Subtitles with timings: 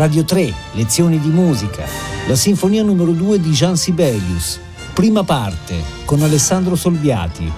[0.00, 1.84] Radio 3, lezioni di musica,
[2.26, 4.58] la sinfonia numero 2 di Jean Sibelius,
[4.94, 5.74] prima parte,
[6.06, 7.52] con Alessandro Solviati.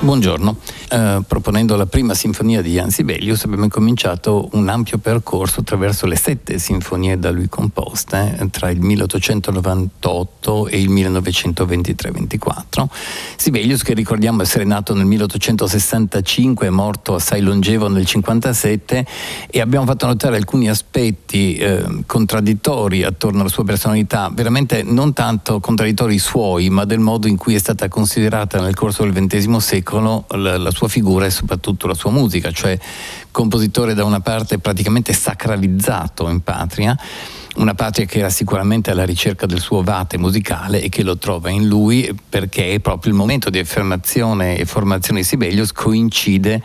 [0.00, 0.56] Buongiorno.
[0.88, 6.14] Eh, proponendo la prima sinfonia di Jan Sibelius abbiamo incominciato un ampio percorso attraverso le
[6.14, 12.86] sette sinfonie da lui composte eh, tra il 1898 e il 1923-24.
[13.36, 19.06] Sibelius che ricordiamo essere nato nel 1865 e morto assai longevo nel 1957
[19.50, 25.58] e abbiamo fatto notare alcuni aspetti eh, contraddittori attorno alla sua personalità, veramente non tanto
[25.58, 30.26] contraddittori suoi ma del modo in cui è stata considerata nel corso del XX secolo
[30.28, 32.78] la, la sua figura e soprattutto la sua musica, cioè
[33.30, 36.96] compositore da una parte praticamente sacralizzato in patria,
[37.56, 41.48] una patria che era sicuramente alla ricerca del suo vate musicale e che lo trova
[41.48, 46.62] in lui perché proprio il momento di affermazione e formazione di Sibelius coincide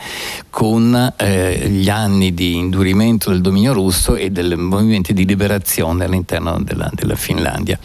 [0.49, 6.59] con eh, gli anni di indurimento del dominio russo e dei movimenti di liberazione all'interno
[6.61, 7.80] della, della Finlandia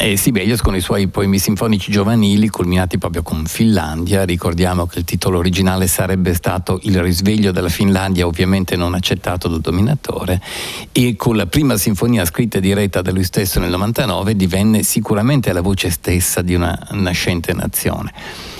[0.00, 4.24] e Sibelius con i suoi poemi sinfonici giovanili culminati proprio con Finlandia.
[4.24, 9.60] Ricordiamo che il titolo originale sarebbe stato Il risveglio della Finlandia, ovviamente non accettato dal
[9.60, 10.40] dominatore,
[10.92, 15.52] e con la prima sinfonia scritta e diretta da lui stesso nel 99 divenne sicuramente
[15.52, 18.12] la voce stessa di una nascente nazione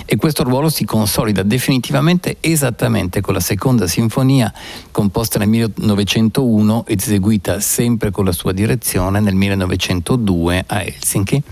[0.05, 4.53] e questo ruolo si consolida definitivamente esattamente con la seconda sinfonia
[4.91, 11.43] composta nel 1901 ed eseguita sempre con la sua direzione nel 1902 a Helsinki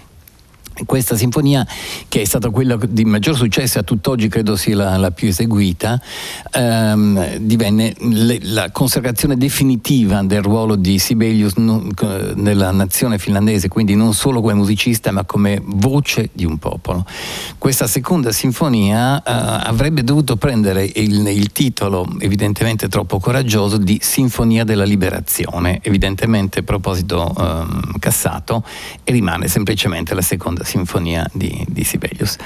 [0.85, 1.65] questa sinfonia,
[2.07, 6.01] che è stata quella di maggior successo a tutt'oggi, credo sia la, la più eseguita,
[6.51, 11.91] ehm, divenne le, la consacrazione definitiva del ruolo di Sibelius non,
[12.35, 17.05] nella nazione finlandese, quindi non solo come musicista, ma come voce di un popolo.
[17.57, 19.31] Questa seconda sinfonia eh,
[19.67, 27.33] avrebbe dovuto prendere il, il, titolo, evidentemente troppo coraggioso, di Sinfonia della Liberazione, evidentemente proposito
[27.37, 28.63] eh, cassato,
[29.03, 30.68] e rimane semplicemente la seconda sinfonia
[31.33, 32.37] di, di Sibelius.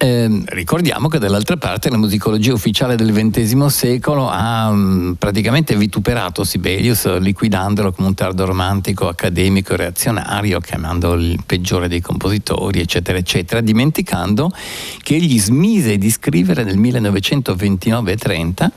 [0.00, 5.74] Eh, ricordiamo che dall'altra parte la musicologia ufficiale del XX secolo ha mh, mm, praticamente
[5.74, 13.18] vituperato Sibelius liquidandolo come un tardo romantico, accademico reazionario, chiamandolo il peggiore dei compositori, eccetera,
[13.18, 14.52] eccetera, dimenticando
[15.02, 18.70] che egli smise di scrivere nel 1929-30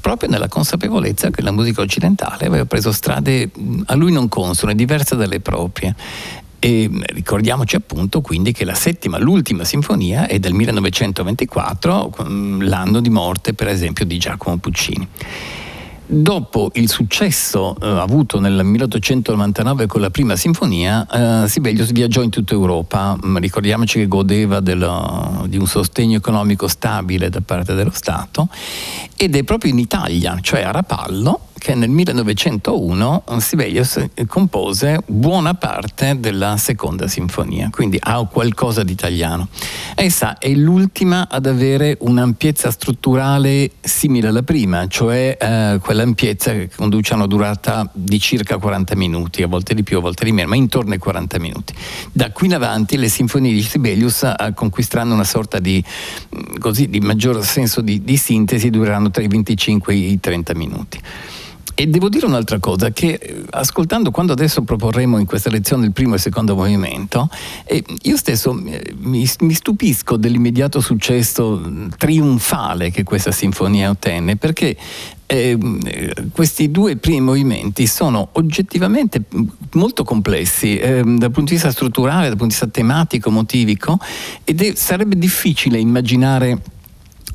[0.00, 4.74] proprio nella consapevolezza che la musica occidentale aveva preso strade mm, a lui non consone,
[4.74, 5.94] diverse dalle proprie
[6.64, 12.14] e ricordiamoci appunto quindi che la settima, l'ultima sinfonia è del 1924,
[12.60, 15.06] l'anno di morte per esempio di Giacomo Puccini.
[16.06, 22.30] Dopo il successo eh, avuto nel 1899 con la prima sinfonia, eh, Sibelius viaggiò in
[22.30, 23.14] tutta Europa.
[23.22, 28.48] Mm, ricordiamoci che godeva dello, di un sostegno economico stabile da parte dello Stato
[29.16, 36.20] ed è proprio in Italia, cioè a Rapallo, che nel 1901 Sibelius compose buona parte
[36.20, 39.48] della seconda sinfonia, quindi ha qualcosa di italiano.
[39.94, 47.14] Essa è l'ultima ad avere un'ampiezza strutturale simile alla prima, cioè eh, quell'ampiezza che conduce
[47.14, 50.50] a una durata di circa 40 minuti, a volte di più, a volte di meno,
[50.50, 51.72] ma intorno ai 40 minuti.
[52.12, 54.52] Da qui in avanti le sinfonie di Sibelius eh,
[55.02, 59.94] una sorta di, mm, così, di maggior senso di, di sintesi, dureranno tra i 25
[59.94, 61.00] e i 30 minuti.
[61.76, 65.92] E devo dire un'altra cosa, che eh, ascoltando quando adesso proporremo in questa lezione il
[65.92, 67.28] primo e il secondo movimento,
[67.64, 74.76] eh, io stesso eh, mi, mi, stupisco dell'immediato successo trionfale che questa sinfonia ottenne, perché
[75.26, 75.58] eh,
[76.32, 79.22] questi due primi movimenti sono oggettivamente
[79.72, 83.98] molto complessi eh, dal punto di vista strutturale, dal punto di vista tematico, motivico,
[84.44, 86.60] ed è, sarebbe difficile immaginare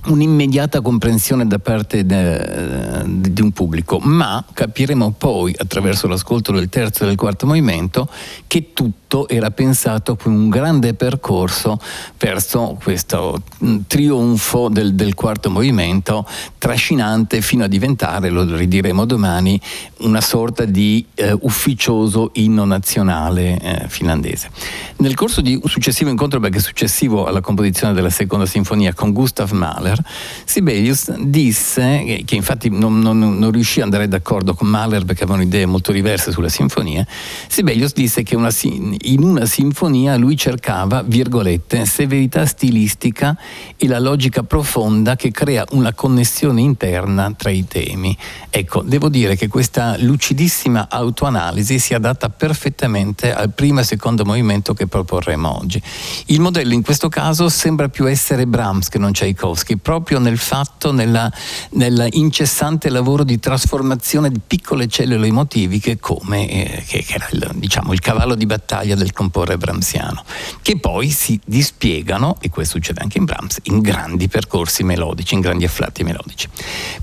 [0.06, 7.04] un'immediata comprensione da parte de, di un pubblico, ma capiremo poi attraverso l'ascolto del terzo
[7.04, 8.10] e del quarto movimento
[8.48, 8.72] che
[9.10, 11.80] tutto era pensato come un grande percorso
[12.20, 16.28] verso questo mm, trionfo del, del quarto movimento,
[16.60, 19.60] trascinante fino a diventare, lo ridiremo domani,
[20.00, 24.52] una sorta di eh, ufficioso inno nazionale eh, finlandese.
[24.98, 29.52] Nel corso di un successivo incontro, perché successivo alla composizione della seconda sinfonia con Gustav
[29.52, 30.00] Mahler,
[30.46, 35.44] Sibelius disse, che infatti non, non, non riuscì ad andare d'accordo con Mahler perché avevano
[35.44, 37.06] idee molto diverse sulla sinfonia,
[37.48, 38.52] Sibelius disse che una,
[39.02, 43.38] in una sinfonia lui cercava, virgolette, severità stilistica
[43.78, 48.18] e la logica profonda che crea una connessione interna tra i temi.
[48.50, 54.74] Ecco, devo dire che questa lucidissima autoanalisi si adatta perfettamente al primo e secondo movimento
[54.74, 55.82] che proporremo oggi.
[56.26, 60.92] Il modello in questo caso sembra più essere Brahms che non Tchaikovsky, proprio nel fatto,
[60.92, 61.32] nella,
[61.72, 67.52] nella incessante lavoro di trasformazione di piccole cellule emotiviche come eh, che, che, era il,
[67.56, 70.24] diciamo, il cavallo di battaglia del comporre brahmsiano,
[70.62, 75.42] che poi si dispiegano, e questo succede anche in Brahms, in grandi percorsi melodici, in
[75.42, 76.48] grandi afflatti melodici.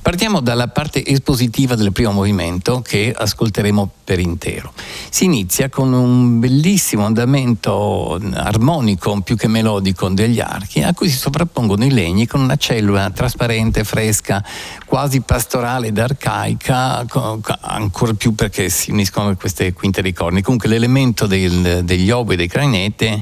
[0.00, 4.72] Partiamo dalla parte espositiva del primo movimento che ascolteremo per intero.
[5.10, 11.16] Si inizia con un bellissimo andamento armonico più che melodico degli archi a cui si
[11.16, 14.44] sovrappongono i legni con una cellula trasparente, fresca,
[14.84, 17.04] quasi pastorale ed arcaica,
[17.60, 20.42] ancora più perché si uniscono queste quinte di corni.
[20.42, 23.20] Comunque l'elemento del, degli oboi e dei clarinetti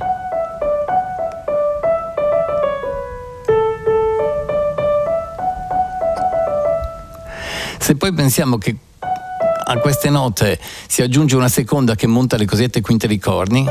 [7.84, 8.74] Se poi pensiamo che
[9.66, 10.58] a queste note
[10.88, 13.66] si aggiunge una seconda che monta le cosiddette quinte di corni,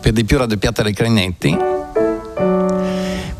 [0.00, 1.56] per di più raddoppiata dai clarinetti,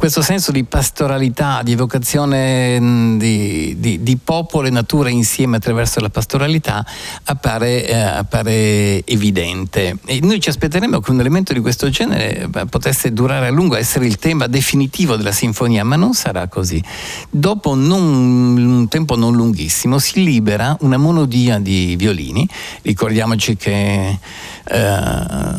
[0.07, 5.99] questo senso di pastoralità, di evocazione mm, di, di, di popolo e natura insieme attraverso
[5.99, 6.87] la pastoralità
[7.25, 9.99] appare, eh, appare evidente.
[10.05, 13.75] E noi ci aspetteremmo che un elemento di questo genere eh, potesse durare a lungo,
[13.75, 16.81] essere il tema definitivo della sinfonia, ma non sarà così.
[17.29, 22.49] Dopo non, un tempo non lunghissimo si libera una monodia di violini,
[22.83, 24.19] ricordiamoci che
[24.69, 24.99] eh,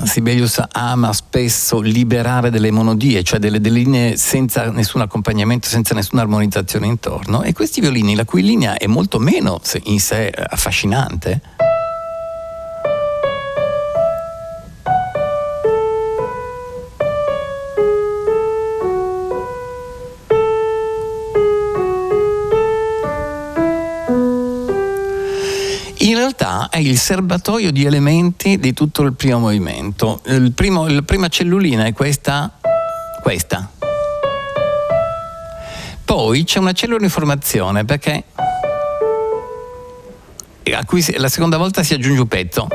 [0.06, 6.22] Sibelius ama spesso liberare delle monodie, cioè delle, delle linee senza nessun accompagnamento, senza nessuna
[6.22, 11.42] armonizzazione intorno, e questi violini, la cui linea è molto meno in sé affascinante,
[26.13, 30.22] realtà è il serbatoio di elementi di tutto il primo movimento.
[30.25, 32.60] Il primo, la prima cellulina è questa,
[33.22, 33.76] questa.
[36.07, 38.24] Poi c'è una cellula in formazione perché
[40.74, 42.68] a cui la seconda volta si aggiunge un pezzo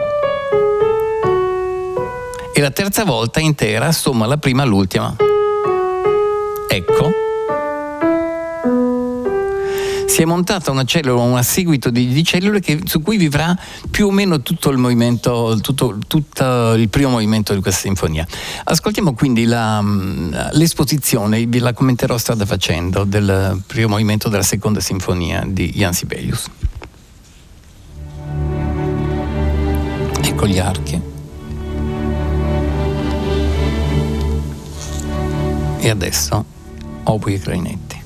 [2.53, 5.17] e la terza volta intera somma la prima all'ultima.
[6.69, 7.32] Ecco
[10.13, 13.59] si è montata una cellula, un seguito di, di cellule che, su cui vivrà
[13.91, 18.27] più o meno tutto il movimento, tutto, tutto il primo movimento di questa sinfonia.
[18.65, 24.81] Ascoltiamo quindi la, mm, l'esposizione, vi la commenterò strada facendo, del primo movimento della seconda
[24.81, 26.45] sinfonia di Jan Sibelius.
[30.21, 31.01] Ecco gli archi.
[35.79, 36.45] E adesso
[37.05, 38.02] obui e clarinetti.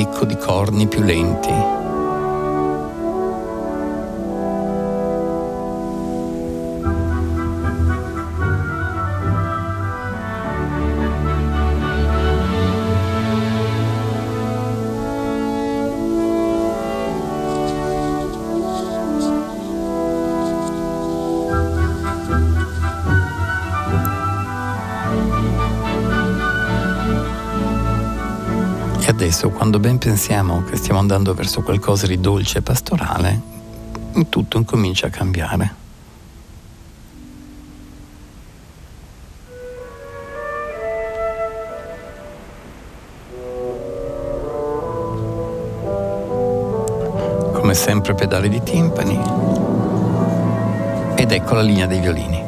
[0.00, 1.75] Eco di corni più lenti.
[29.68, 33.40] Quando ben pensiamo che stiamo andando verso qualcosa di dolce e pastorale,
[34.28, 35.74] tutto incomincia a cambiare.
[47.52, 49.18] Come sempre pedali di timpani
[51.16, 52.45] ed ecco la linea dei violini.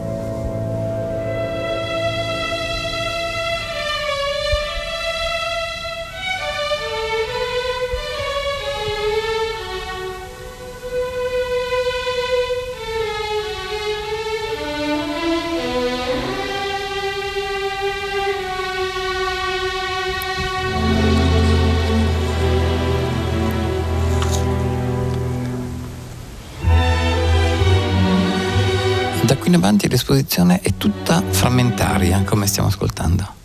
[29.99, 33.37] L'esposizione è tutta frammentaria, come stiamo ascoltando.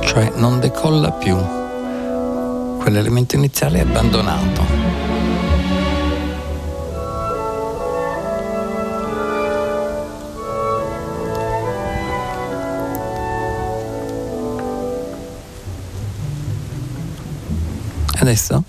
[0.00, 1.36] cioè non decolla più.
[2.80, 5.21] Quell'elemento iniziale è abbandonato.
[18.22, 18.62] Adesso,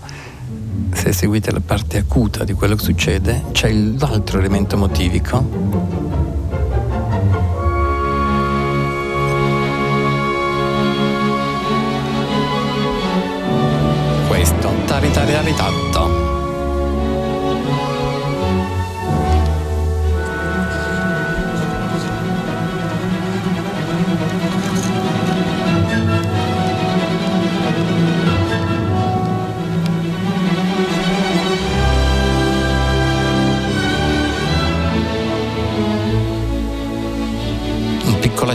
[0.92, 5.46] se seguite la parte acuta di quello che succede, c'è l'altro elemento motivico.
[14.26, 15.12] Questo, tari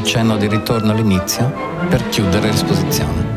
[0.10, 1.54] accenno di ritorno all'inizio
[1.88, 3.28] per chiudere l'esposizione.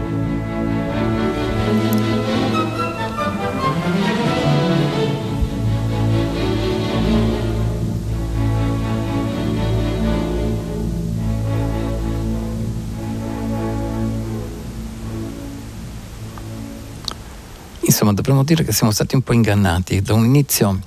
[17.81, 20.79] Insomma, dovremmo dire che siamo stati un po' ingannati da un inizio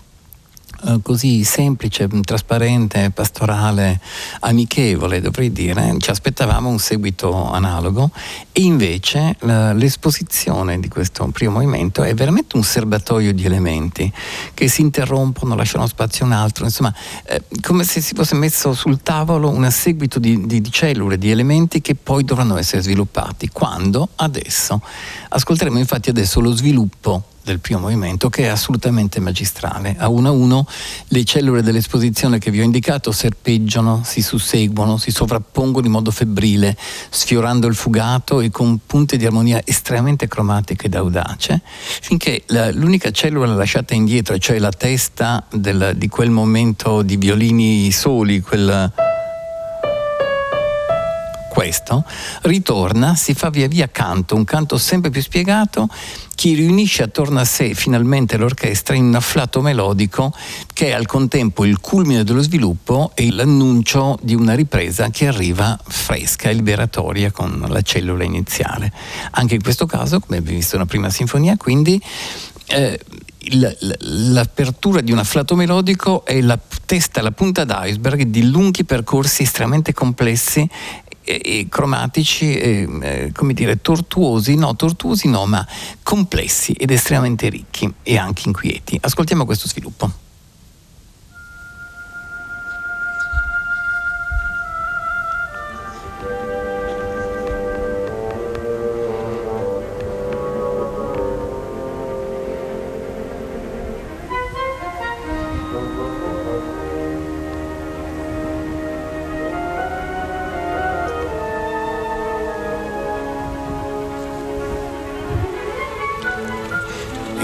[0.85, 3.99] eh, così semplice, trasparente, pastorale,
[4.41, 8.11] amichevole, dovrei dire, ci aspettavamo un seguito analogo
[8.51, 14.11] e invece l'esposizione di questo primo movimento è veramente un serbatoio di elementi
[14.53, 16.93] che si interrompono, lasciano spazio a un altro, insomma,
[17.25, 21.31] eh, come se si fosse messo sul tavolo un seguito di, di, di cellule, di
[21.31, 23.49] elementi che poi dovranno essere sviluppati.
[23.49, 24.09] Quando?
[24.15, 24.81] Adesso.
[25.29, 29.95] Ascolteremo infatti adesso lo sviluppo del primo movimento che è assolutamente magistrale.
[29.97, 30.67] A uno a uno
[31.09, 36.75] le cellule dell'esposizione che vi ho indicato serpeggiano, si susseguono, si sovrappongono in modo febbrile,
[37.09, 41.61] sfiorando il fugato e con punte di armonia estremamente cromatiche ed audace,
[42.01, 47.91] finché la, l'unica cellula lasciata indietro, cioè la testa del, di quel momento di violini
[47.91, 48.91] soli, quel
[51.65, 52.05] questo,
[52.43, 55.89] ritorna, si fa via via canto, un canto sempre più spiegato,
[56.35, 60.31] che riunisce attorno a sé finalmente l'orchestra in un afflato melodico
[60.73, 65.79] che è al contempo il culmine dello sviluppo e l'annuncio di una ripresa che arriva
[65.87, 68.91] fresca e liberatoria con la cellula iniziale.
[69.31, 71.99] Anche in questo caso, come abbiamo visto nella prima sinfonia, quindi
[72.67, 72.99] eh,
[73.49, 79.93] l'apertura di un afflato melodico è la testa, la punta d'iceberg di lunghi percorsi estremamente
[79.93, 80.67] complessi
[81.25, 85.65] e, cromatici, e, come dire, tortuosi, no, tortuosi no, ma
[86.03, 88.97] complessi ed estremamente ricchi e anche inquieti.
[89.01, 90.23] Ascoltiamo questo sviluppo.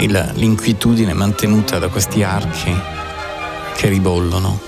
[0.07, 2.73] L'inquietudine mantenuta da questi archi
[3.75, 4.59] che ribollono.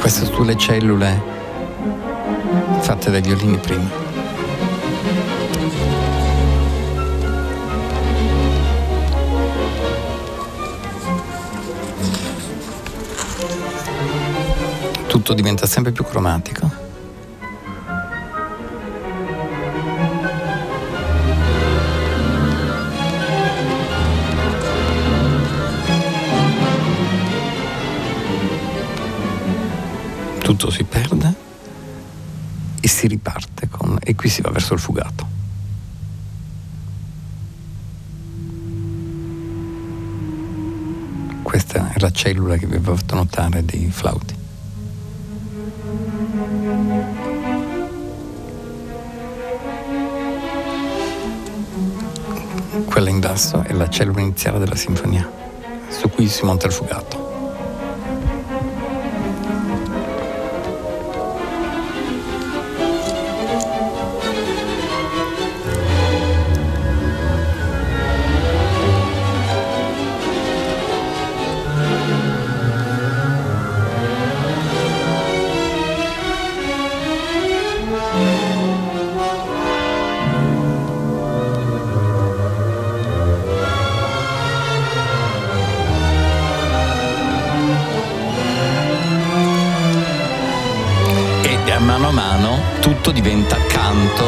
[0.00, 1.20] Queste sulle cellule
[2.80, 3.88] fatte dai violini prima.
[15.06, 16.77] Tutto diventa sempre più cromatico.
[30.48, 31.34] Tutto si perde
[32.80, 35.26] e si riparte con, e qui si va verso il fugato.
[41.42, 44.36] Questa è la cellula che vi avevo fatto notare dei flauti.
[52.86, 55.30] Quella in basso è la cellula iniziale della sinfonia,
[55.90, 57.27] su cui si monta il fugato.
[93.08, 94.26] Tutto diventa canto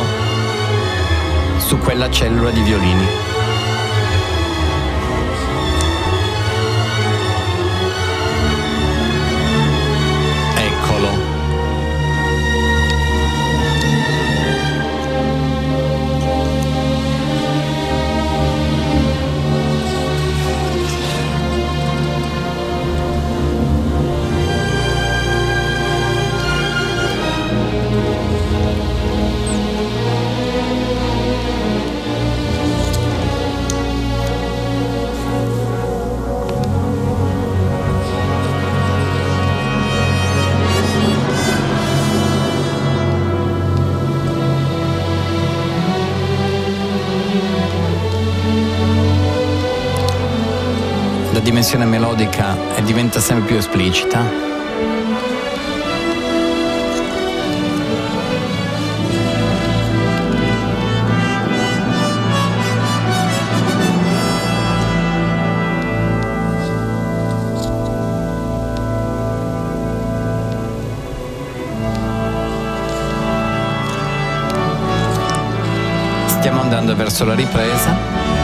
[1.59, 3.30] su quella cellula di violini.
[51.41, 54.23] Dimensione melodica diventa sempre più esplicita.
[76.27, 78.40] Stiamo andando verso la ripresa.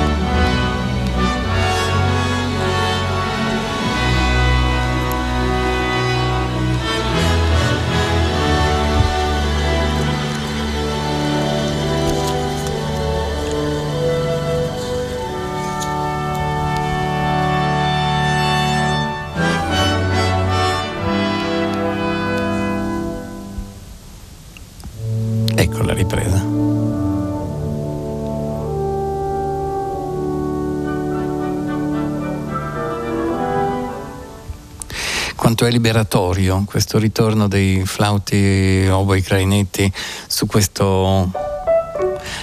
[35.56, 39.90] Quanto è liberatorio questo ritorno dei flauti, oboi, clarinetti
[40.26, 41.32] su questo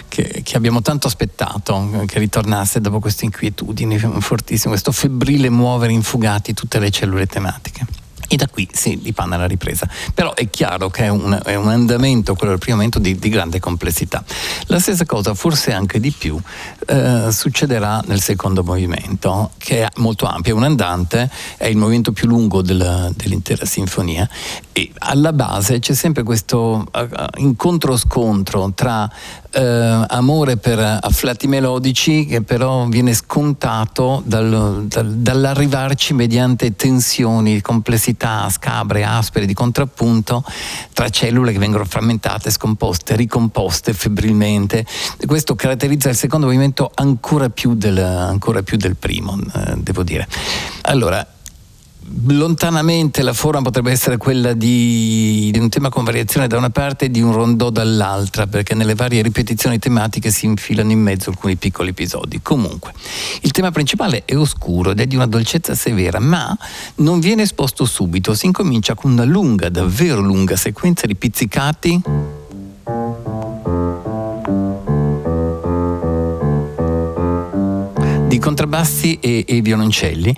[0.08, 6.54] che, che, abbiamo tanto aspettato che ritornasse dopo queste inquietudini fortissime, questo febbrile muovere infugati
[6.54, 7.86] tutte le cellule tematiche.
[8.34, 9.88] E da qui si dipana la ripresa.
[10.12, 13.30] Però è chiaro che è un, è un andamento, quello del primo momento, di, di,
[13.30, 14.24] grande complessità.
[14.68, 16.40] La stessa cosa, forse anche di più,
[16.86, 20.54] eh, succederà nel secondo movimento, che è molto ampio.
[20.54, 24.28] È un andante, è il movimento più lungo del, dell'intera sinfonia
[24.76, 29.60] e alla base c'è sempre questo uh, incontro-scontro tra uh,
[30.08, 39.04] amore per afflati melodici che però viene scontato dal, dal, dall'arrivarci mediante tensioni, complessità, scabre,
[39.04, 40.44] aspere di contrappunto
[40.92, 44.84] tra cellule che vengono frammentate, scomposte, ricomposte febbrilmente.
[45.28, 50.28] Questo caratterizza il secondo movimento ancora più del, ancora più del primo, uh, devo dire.
[50.82, 51.26] Allora,
[52.28, 57.06] lontanamente la forma potrebbe essere quella di, di, un tema con variazione da una parte
[57.06, 61.56] e di un rondò dall'altra, perché nelle varie ripetizioni tematiche si infilano in mezzo alcuni
[61.56, 62.42] piccoli episodi.
[62.42, 62.94] Comunque,
[63.42, 66.56] il tema principale è oscuro ed è di una dolcezza severa, ma
[66.96, 72.02] non viene esposto subito, si incomincia con una lunga, davvero lunga sequenza di pizzicati.
[78.34, 80.36] Di contrabbassi e, e violoncelli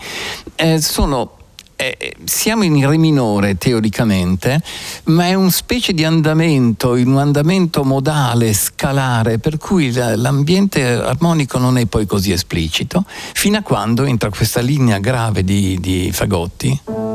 [0.55, 1.31] eh, sono
[1.77, 4.61] eh, siamo in Re minore teoricamente,
[5.05, 11.77] ma è un specie di andamento, un andamento modale, scalare, per cui l'ambiente armonico non
[11.77, 17.14] è poi così esplicito, fino a quando entra questa linea grave di, di fagotti.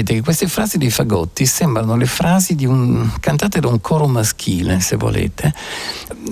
[0.00, 4.06] Ascolterete che queste frasi dei fagotti sembrano le frasi di un cantate da un coro
[4.06, 5.52] maschile, se volete,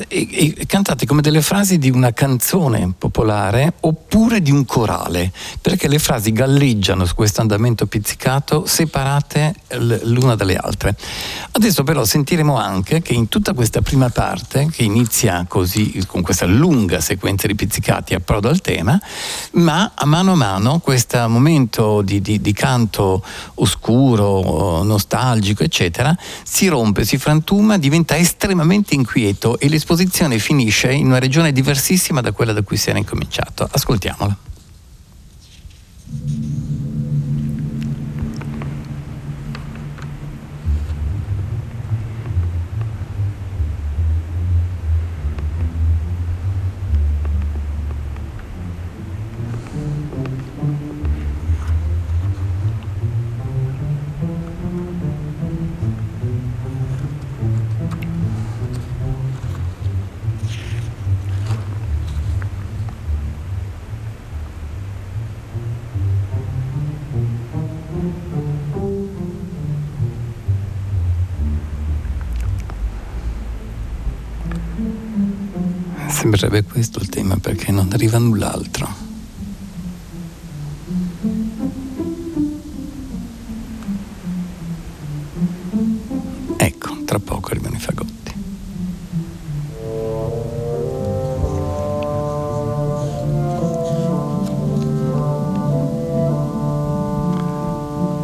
[0.08, 5.88] e, e cantate come delle frasi di una canzone popolare oppure di un corale, perché
[5.88, 9.54] le frasi galleggiano su questo andamento pizzicato separate
[10.02, 10.96] l'una dalle altre.
[11.52, 16.46] Adesso però sentiremo anche che in tutta questa prima parte, che inizia così con questa
[16.46, 19.00] lunga sequenza di pizzicati approdo al tema,
[19.52, 23.22] ma a mano a mano questo momento di, di, di canto
[23.58, 31.18] oscuro, nostalgico, eccetera, si rompe, si frantuma, diventa estremamente inquieto e l'esposizione finisce in una
[31.18, 33.68] regione diversissima da quella da cui si era incominciato.
[33.70, 34.36] Ascoltiamola.
[76.18, 78.88] Sembrerebbe questo il tema perché non arriva null'altro.
[86.56, 88.32] Ecco, tra poco arrivano i fagotti.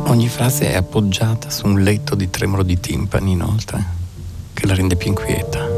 [0.06, 3.84] Ogni frase è appoggiata su un letto di tremolo di timpani inoltre,
[4.52, 5.73] che la rende più inquieta.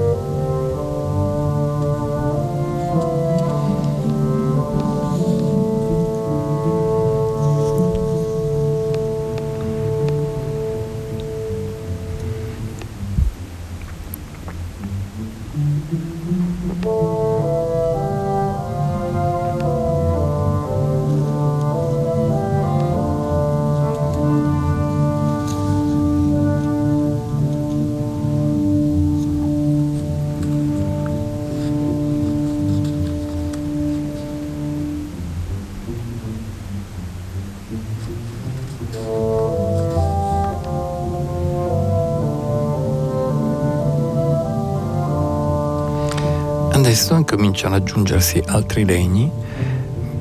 [46.97, 49.31] Adesso incominciano ad aggiungersi altri legni,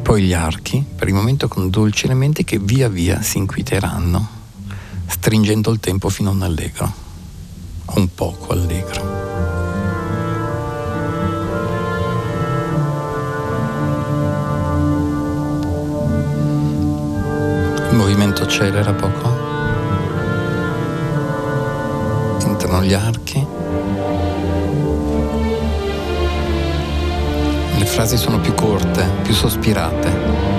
[0.01, 4.27] poi gli archi, per il momento con dolci elementi che via via si inquiteranno,
[5.05, 6.93] stringendo il tempo fino a un allegro,
[7.93, 9.01] un poco allegro.
[17.89, 19.33] Il movimento accelera poco,
[22.45, 23.24] entrano gli archi.
[27.95, 30.54] Frasi sono più corte, più sospirate.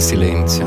[0.00, 0.66] Silenzio.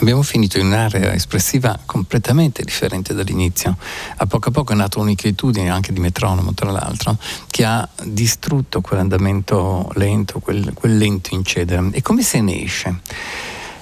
[0.00, 3.76] Abbiamo finito in un'area espressiva completamente differente dall'inizio.
[4.16, 7.16] A poco a poco è nata un'inquietudine anche di metronomo, tra l'altro,
[7.48, 11.90] che ha distrutto quell'andamento lento, quel, quel lento incedere.
[11.92, 13.00] E come se ne esce?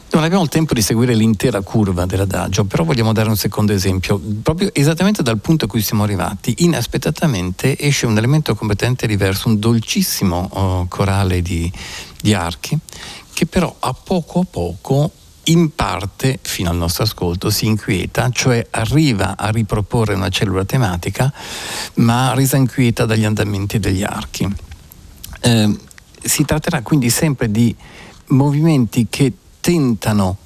[0.08, 4.18] Non abbiamo il tempo di seguire l'intera curva dell'adagio, però vogliamo dare un secondo esempio.
[4.42, 9.58] Proprio esattamente dal punto a cui siamo arrivati, inaspettatamente esce un elemento completamente diverso, un
[9.58, 11.70] dolcissimo oh, corale di,
[12.22, 12.78] di archi,
[13.34, 15.12] che però a poco a poco
[15.48, 21.32] in parte, fino al nostro ascolto, si inquieta, cioè arriva a riproporre una cellula tematica,
[21.94, 24.48] ma resa inquieta dagli andamenti degli archi.
[25.40, 25.78] Eh,
[26.22, 27.74] si tratterà quindi sempre di
[28.28, 30.38] movimenti che tentano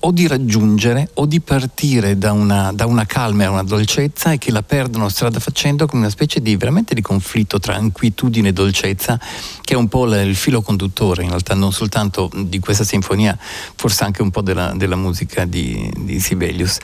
[0.00, 4.38] o di raggiungere o di partire da una, da una calma e una dolcezza e
[4.38, 8.52] che la perdono strada facendo come una specie di veramente di conflitto tra inquietudine e
[8.52, 9.18] dolcezza
[9.60, 14.04] che è un po' il filo conduttore in realtà non soltanto di questa sinfonia forse
[14.04, 16.78] anche un po' della, della musica di, di, Sibelius.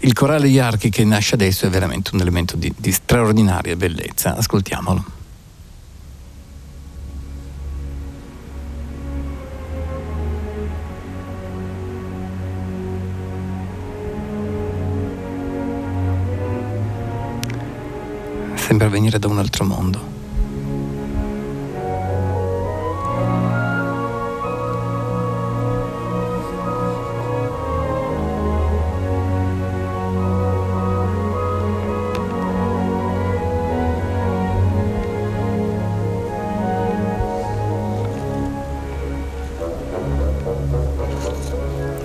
[0.00, 4.36] Il corale di archi che nasce adesso è veramente un elemento di, di straordinaria bellezza.
[4.36, 5.22] Ascoltiamolo
[18.76, 20.12] sembra venire da un altro mondo.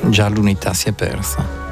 [0.10, 1.69] Già l'unità si è persa.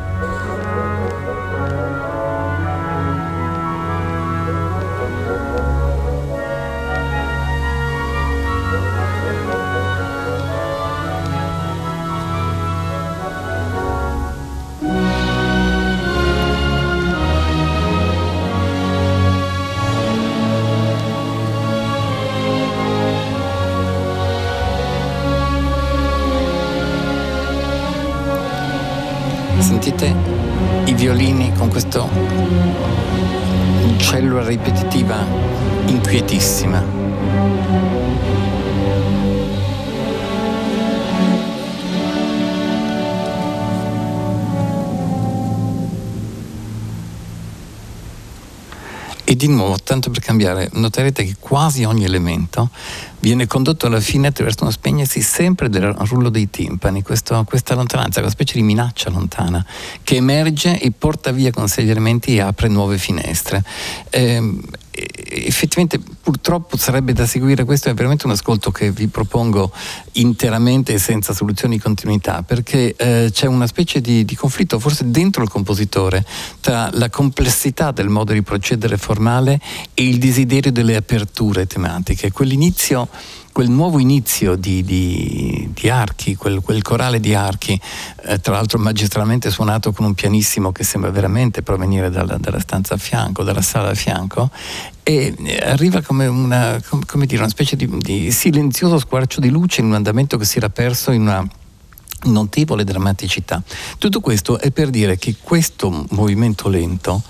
[49.37, 52.69] Di nuovo, tanto per cambiare, noterete che quasi ogni elemento
[53.19, 58.19] viene condotto alla fine attraverso uno spegnersi sempre del rullo dei timpani, questo, questa lontananza,
[58.19, 59.65] questa specie di minaccia lontana
[60.03, 63.63] che emerge e porta via con sé gli elementi e apre nuove finestre.
[64.09, 64.59] Eh,
[65.29, 69.71] effettivamente purtroppo sarebbe da seguire, questo è veramente un ascolto che vi propongo
[70.13, 75.43] interamente senza soluzioni di continuità, perché eh, c'è una specie di, di, conflitto forse dentro
[75.43, 76.25] il compositore
[76.59, 79.59] tra la complessità del modo di procedere formale
[79.93, 82.31] e il desiderio delle aperture tematiche.
[82.31, 83.07] Quell'inizio
[83.57, 87.81] quel nuovo inizio di, di, di archi, quel, quel, corale di archi,
[88.25, 92.93] eh, tra l'altro magistralmente suonato con un pianissimo che sembra veramente provenire dalla, dalla stanza
[92.93, 94.51] a fianco, dalla sala a fianco,
[95.01, 99.81] e eh, arriva come una, come dire, una specie di, di silenzioso squarcio di luce
[99.81, 101.43] in un andamento che si era perso in una
[102.25, 103.63] notevole drammaticità.
[103.97, 107.23] Tutto questo è per dire che questo movimento lento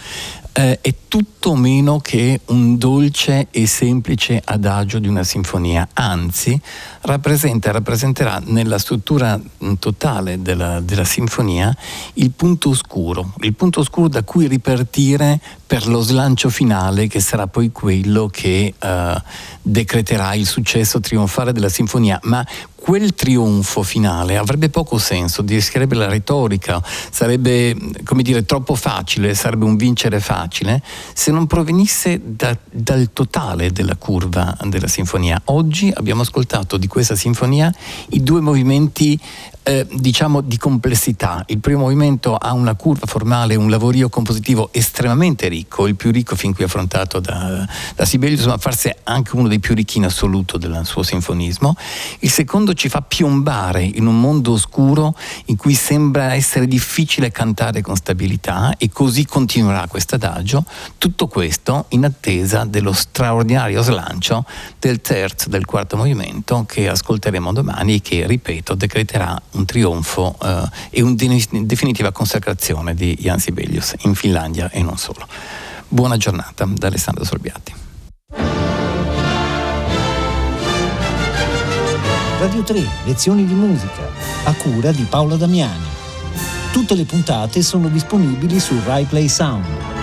[0.57, 6.59] eh, è tutto meno che un dolce e semplice adagio di una sinfonia, anzi
[7.01, 11.75] rappresenta, rappresenterà nella struttura mm, totale della, della sinfonia
[12.13, 17.45] il punto oscuro, il punto oscuro da cui ripartire per lo slancio finale che sarà
[17.45, 19.23] poi quello che eh,
[19.61, 22.43] decreterà il successo trionfale della sinfonia, ma
[22.79, 29.65] quel trionfo finale avrebbe poco senso, discherebbe la retorica, sarebbe come dire troppo facile, sarebbe
[29.65, 30.81] un vincere facile
[31.13, 35.41] se non provenisse da, dal totale della curva della sinfonia.
[35.45, 37.73] Oggi abbiamo ascoltato di questa sinfonia
[38.09, 39.19] i due movimenti
[39.67, 41.43] eh, diciamo di complessità.
[41.47, 46.37] Il primo movimento ha una curva formale, un lavorio compositivo estremamente ricco, il più ricco
[46.37, 50.57] fin qui affrontato da, da Sibelius, ma forse anche uno dei più ricchi in assoluto
[50.57, 51.75] del suo sinfonismo.
[52.19, 57.81] Il secondo ci fa piombare in un mondo oscuro in cui sembra essere difficile cantare
[57.81, 60.63] con stabilità e così continuerà questo adagio.
[60.97, 64.45] Tutto questo in attesa dello straordinario slancio
[64.79, 70.69] del terzo, del quarto movimento che ascolteremo domani e che, ripeto, decreterà un trionfo eh,
[70.91, 75.27] e una definitiva consacrazione di Jan Sibelius in Finlandia e non solo.
[75.87, 77.73] Buona giornata da Alessandro Sorbiati.
[82.39, 84.07] Radio 3, lezioni di musica,
[84.43, 85.85] a cura di Paola Damiani.
[86.71, 89.96] Tutte le puntate sono disponibili su RaiPlay Sound.